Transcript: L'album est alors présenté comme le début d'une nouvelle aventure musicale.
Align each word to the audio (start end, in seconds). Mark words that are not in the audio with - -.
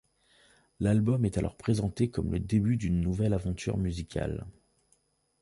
L'album 0.79 1.25
est 1.25 1.37
alors 1.37 1.55
présenté 1.55 2.09
comme 2.09 2.31
le 2.31 2.39
début 2.39 2.75
d'une 2.75 3.01
nouvelle 3.01 3.35
aventure 3.35 3.77
musicale. 3.77 4.47